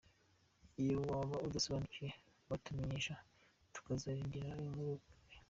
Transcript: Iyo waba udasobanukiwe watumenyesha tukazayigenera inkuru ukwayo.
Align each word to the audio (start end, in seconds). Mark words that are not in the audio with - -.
Iyo 0.81 0.97
waba 1.09 1.35
udasobanukiwe 1.47 2.11
watumenyesha 2.49 3.13
tukazayigenera 3.73 4.61
inkuru 4.65 4.91
ukwayo. 4.97 5.37